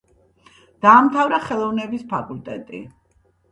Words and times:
დაამთავრა 0.85 1.39
ხელოვნების 1.45 2.07
ფაკულტეტი. 2.17 2.83